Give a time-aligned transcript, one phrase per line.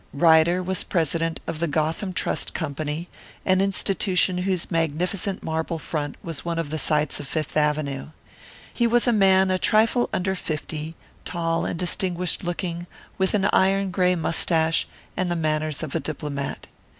[0.13, 3.07] Ryder was president of the Gotham Trust Company,
[3.45, 8.07] an institution whose magnificent marble front was one of the sights of Fifth Avenue.
[8.73, 12.87] He was a man a trifle under fifty, tall and distinguished looking,
[13.19, 16.65] with an iron grey mustache, and the manners of a diplomat.